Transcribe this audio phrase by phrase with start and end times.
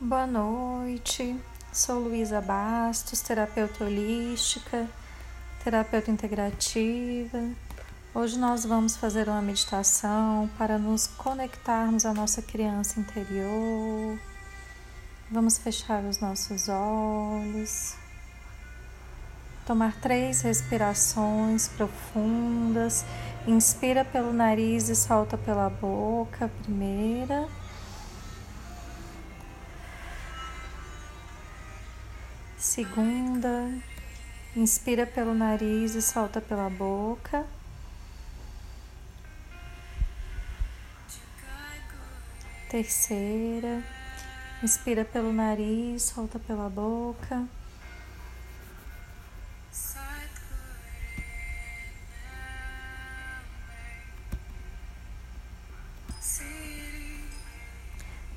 [0.00, 1.36] Boa noite,
[1.72, 4.88] sou Luísa Bastos, terapeuta holística,
[5.64, 7.42] terapeuta integrativa.
[8.14, 14.16] Hoje nós vamos fazer uma meditação para nos conectarmos à nossa criança interior.
[15.32, 17.96] Vamos fechar os nossos olhos,
[19.66, 23.04] tomar três respirações profundas.
[23.48, 27.48] Inspira pelo nariz e solta pela boca, primeira.
[32.78, 33.74] Segunda,
[34.54, 37.44] inspira pelo nariz e solta pela boca.
[42.70, 43.82] Terceira,
[44.62, 47.48] inspira pelo nariz, solta pela boca.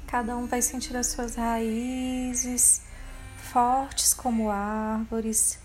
[0.07, 2.89] Cada um vai sentir as suas raízes
[3.51, 5.59] fortes como árvores.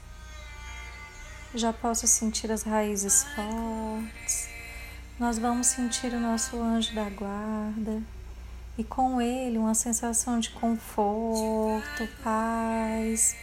[1.54, 4.48] Já posso sentir as raízes fortes.
[5.18, 8.02] Nós vamos sentir o nosso anjo da guarda
[8.76, 13.36] e com ele uma sensação de conforto, paz,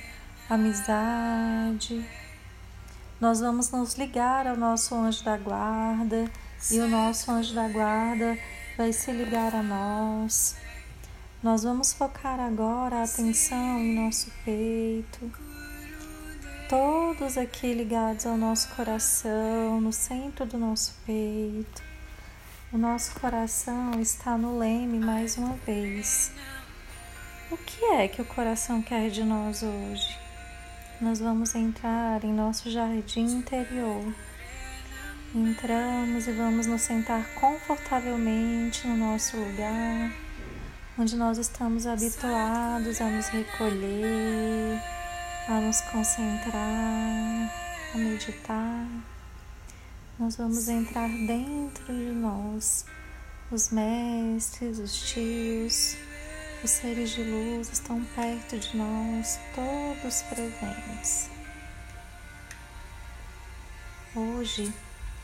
[0.49, 2.05] amizade.
[3.19, 6.29] Nós vamos nos ligar ao nosso anjo da guarda
[6.69, 8.37] e o nosso anjo da guarda
[8.77, 10.55] vai se ligar a nós.
[11.43, 15.29] Nós vamos focar agora a atenção em nosso peito,
[16.69, 21.83] todos aqui ligados ao nosso coração, no centro do nosso peito.
[22.71, 26.31] O nosso coração está no leme mais uma vez.
[27.51, 30.17] O que é que o coração quer de nós hoje?
[31.01, 34.15] Nós vamos entrar em nosso jardim interior.
[35.35, 40.22] Entramos e vamos nos sentar confortavelmente no nosso lugar
[40.97, 44.79] onde nós estamos habituados a nos recolher,
[45.47, 47.51] a nos concentrar,
[47.93, 48.87] a meditar.
[50.19, 52.85] Nós vamos entrar dentro de nós.
[53.51, 55.95] Os mestres, os tios,
[56.63, 61.29] os seres de luz estão perto de nós, todos presentes.
[64.15, 64.71] Hoje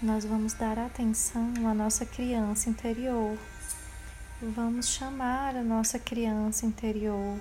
[0.02, 3.38] nós vamos dar atenção à nossa criança interior
[4.42, 7.38] Vamos chamar a nossa criança interior.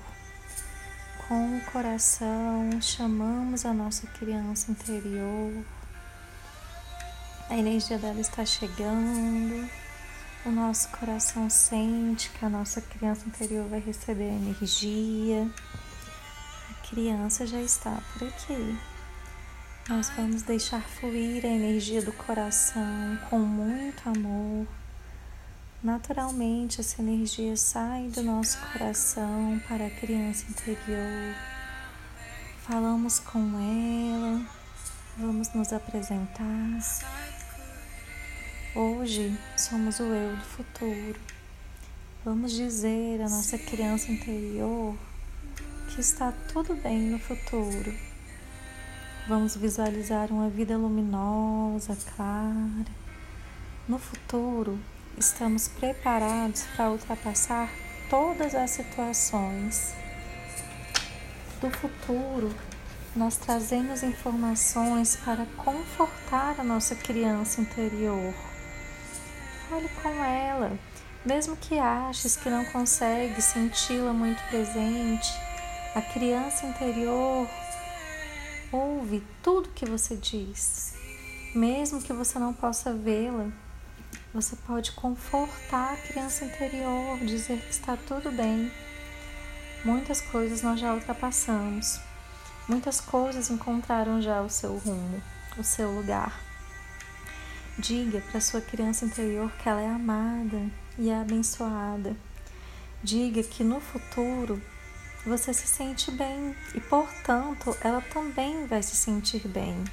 [1.29, 5.65] Com o coração, chamamos a nossa criança interior.
[7.49, 9.71] A energia dela está chegando.
[10.45, 15.49] O nosso coração sente que a nossa criança interior vai receber energia.
[16.69, 18.77] A criança já está por aqui.
[19.89, 24.67] Nós vamos deixar fluir a energia do coração com muito amor
[25.81, 31.37] Naturalmente, essa energia sai do nosso coração para a criança interior.
[32.67, 34.45] Falamos com ela,
[35.17, 36.81] vamos nos apresentar.
[38.75, 41.21] Hoje somos o eu do futuro.
[42.25, 44.97] Vamos dizer à nossa criança interior
[45.95, 47.95] que está tudo bem no futuro.
[49.29, 52.99] Vamos visualizar uma vida luminosa, clara.
[53.89, 54.77] No futuro,
[55.19, 57.69] estamos preparados para ultrapassar
[58.09, 59.95] todas as situações.
[61.61, 62.55] Do futuro,
[63.17, 68.33] nós trazemos informações para confortar a nossa criança interior.
[69.69, 70.79] Fale com ela,
[71.25, 75.29] mesmo que aches que não consegue senti-la muito presente,
[75.95, 77.49] a criança interior
[78.71, 80.95] ouve tudo que você diz,
[81.55, 83.51] mesmo que você não possa vê-la
[84.33, 88.71] você pode confortar a criança interior, dizer que está tudo bem.
[89.85, 92.01] Muitas coisas nós já ultrapassamos.
[92.69, 95.23] Muitas coisas encontraram já o seu rumo,
[95.57, 96.39] o seu lugar.
[97.79, 100.69] Diga para sua criança interior que ela é amada
[100.99, 102.17] e é abençoada.
[103.03, 104.61] Diga que no futuro
[105.25, 109.85] você se sente bem e, portanto, ela também vai se sentir bem.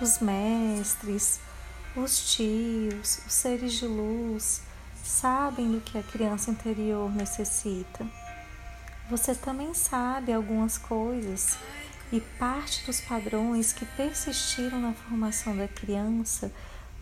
[0.00, 1.40] Os mestres,
[1.96, 4.62] os tios, os seres de luz
[5.02, 8.06] sabem do que a criança interior necessita.
[9.08, 11.56] Você também sabe algumas coisas
[12.10, 16.50] e parte dos padrões que persistiram na formação da criança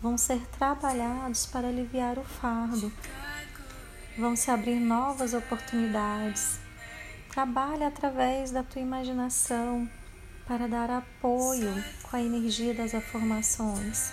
[0.01, 2.91] vão ser trabalhados para aliviar o fardo.
[4.17, 6.59] Vão se abrir novas oportunidades.
[7.29, 9.89] Trabalhe através da tua imaginação
[10.45, 14.11] para dar apoio com a energia das afirmações.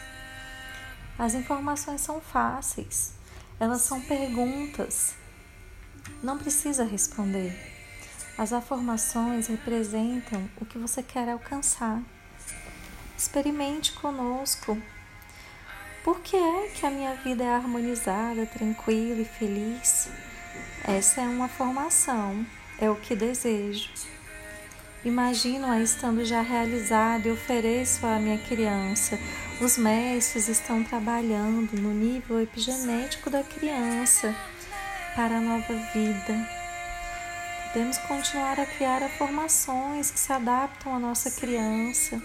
[1.20, 3.12] As informações são fáceis,
[3.60, 5.12] elas são perguntas.
[6.22, 7.54] não precisa responder.
[8.38, 12.02] As afirmações representam o que você quer alcançar.
[13.18, 14.80] Experimente conosco.
[16.02, 20.08] Por que é que a minha vida é harmonizada, tranquila e feliz?
[20.84, 22.46] Essa é uma formação,
[22.78, 23.90] é o que desejo.
[25.02, 29.18] Imagino-a estando já realizada e ofereço à minha criança.
[29.58, 34.34] Os mestres estão trabalhando no nível epigenético da criança
[35.16, 36.48] para a nova vida.
[37.66, 42.20] Podemos continuar a criar formações que se adaptam à nossa criança.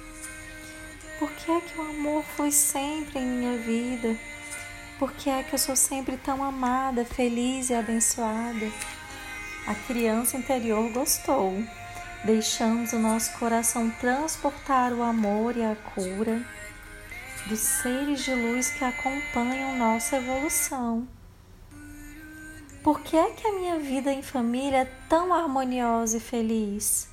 [1.17, 4.17] Por que é que o amor foi sempre em minha vida?
[4.99, 8.69] Por que é que eu sou sempre tão amada, feliz e abençoada?
[9.65, 11.63] A criança interior gostou
[12.25, 16.43] deixamos o nosso coração transportar o amor e a cura
[17.47, 21.07] dos seres de luz que acompanham nossa evolução.
[22.83, 27.07] Por que é que a minha vida em família é tão harmoniosa e feliz?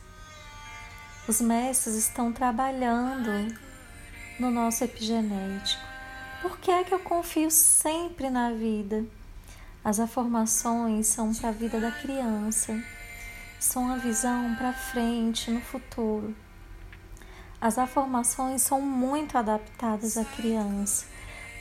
[1.29, 3.55] Os mestres estão trabalhando
[4.41, 5.83] no nosso epigenético.
[6.41, 9.05] Por que é que eu confio sempre na vida?
[9.85, 12.83] As afirmações são para a vida da criança
[13.63, 16.35] são a visão para frente, no futuro.
[17.61, 21.07] As afirmações são muito adaptadas à criança.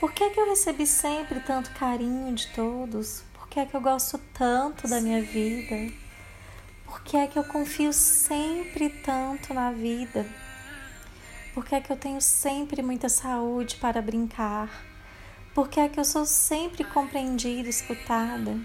[0.00, 3.22] Por que, é que eu recebi sempre tanto carinho de todos?
[3.32, 5.92] Por que é que eu gosto tanto da minha vida?
[6.84, 10.26] Por que é que eu confio sempre tanto na vida?
[11.54, 14.68] Por que é que eu tenho sempre muita saúde para brincar?
[15.54, 18.58] Por que é que eu sou sempre compreendida, escutada?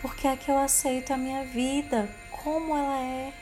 [0.00, 2.08] Por que é que eu aceito a minha vida
[2.48, 3.34] como ela é.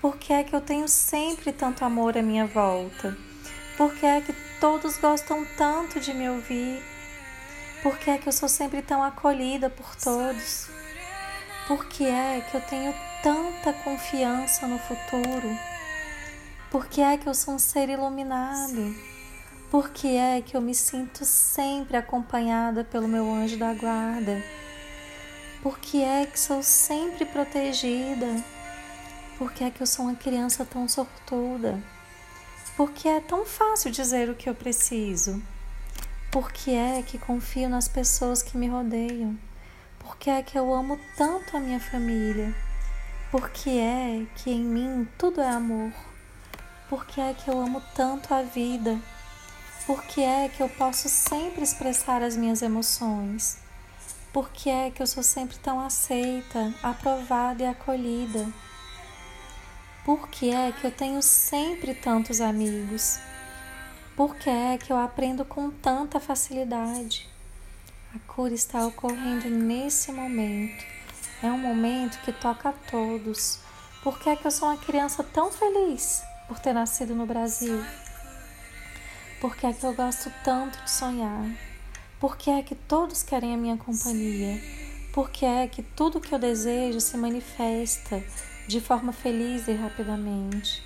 [0.00, 3.14] Por que é que eu tenho sempre tanto amor à minha volta?
[3.76, 6.82] Por que é que todos gostam tanto de me ouvir?
[7.82, 10.68] Por que é que eu sou sempre tão acolhida por todos?
[11.68, 15.54] Por que é que eu tenho tanta confiança no futuro?
[16.70, 18.96] Por que é que eu sou um ser iluminado?
[19.70, 24.42] Por que é que eu me sinto sempre acompanhada pelo meu anjo da guarda?
[25.62, 28.42] Por que é que sou sempre protegida?
[29.38, 31.80] Por que é que eu sou uma criança tão sortuda?
[32.76, 35.40] Por que é tão fácil dizer o que eu preciso?
[36.32, 39.38] Por que é que confio nas pessoas que me rodeiam?
[40.00, 42.52] Por que é que eu amo tanto a minha família?
[43.30, 45.92] Por que é que em mim tudo é amor?
[46.88, 48.98] Por que é que eu amo tanto a vida?
[49.86, 53.62] Por que é que eu posso sempre expressar as minhas emoções?
[54.32, 58.50] Por que é que eu sou sempre tão aceita, aprovada e acolhida?
[60.06, 63.18] Por que é que eu tenho sempre tantos amigos?
[64.16, 67.28] Por que é que eu aprendo com tanta facilidade?
[68.14, 70.82] A cura está ocorrendo nesse momento.
[71.42, 73.58] É um momento que toca a todos.
[74.02, 77.84] Por que é que eu sou uma criança tão feliz por ter nascido no Brasil?
[79.42, 81.71] Por que é que eu gosto tanto de sonhar?
[82.22, 84.62] Por que é que todos querem a minha companhia?
[85.12, 88.22] Por que é que tudo que eu desejo se manifesta
[88.68, 90.84] de forma feliz e rapidamente?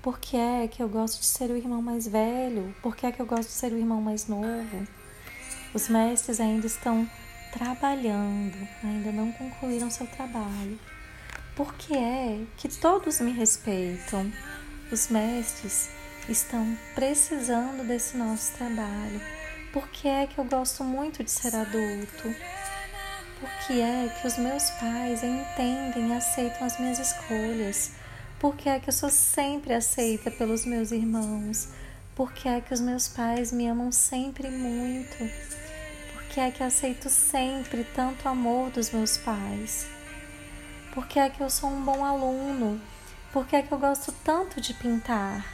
[0.00, 2.72] Por que é que eu gosto de ser o irmão mais velho?
[2.80, 4.86] Por que é que eu gosto de ser o irmão mais novo?
[5.74, 7.10] Os mestres ainda estão
[7.52, 10.78] trabalhando, ainda não concluíram seu trabalho.
[11.56, 14.32] Por que é que todos me respeitam?
[14.92, 15.90] Os mestres
[16.28, 19.37] estão precisando desse nosso trabalho
[19.72, 22.34] por que é que eu gosto muito de ser adulto?
[23.40, 27.92] Por que é que os meus pais entendem e aceitam as minhas escolhas?
[28.40, 31.68] Por que é que eu sou sempre aceita pelos meus irmãos?
[32.14, 35.16] Por que é que os meus pais me amam sempre muito?
[36.12, 39.86] Por que é que aceito sempre tanto amor dos meus pais?
[40.92, 42.80] Por que é que eu sou um bom aluno?
[43.32, 45.44] Por que é que eu gosto tanto de pintar?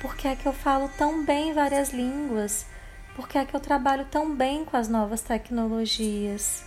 [0.00, 2.66] Por que é que eu falo tão bem várias línguas?
[3.16, 6.62] Porque é que eu trabalho tão bem com as novas tecnologias.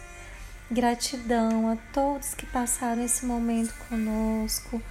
[0.69, 4.81] Gratidão a todos que passaram esse momento conosco.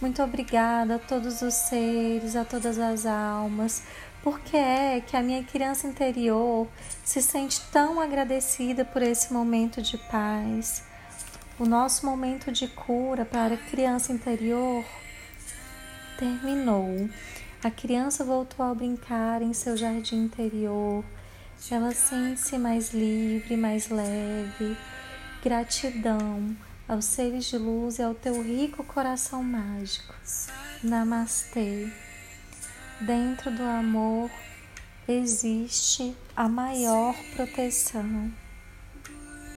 [0.00, 3.82] Muito obrigada a todos os seres, a todas as almas.
[4.22, 6.68] Porque é que a minha criança interior
[7.04, 10.84] se sente tão agradecida por esse momento de paz.
[11.58, 14.84] O nosso momento de cura para a criança interior
[16.16, 17.08] terminou.
[17.62, 21.04] A criança voltou a brincar em seu jardim interior.
[21.68, 24.76] Ela sente-se mais livre, mais leve.
[25.42, 30.14] Gratidão aos seres de luz e ao teu rico coração mágico.
[30.84, 31.90] Namastê.
[33.00, 34.30] Dentro do amor
[35.08, 38.30] existe a maior proteção.